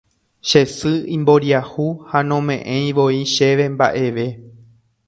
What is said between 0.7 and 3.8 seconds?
sy imboriahu ha nome'ẽivoi chéve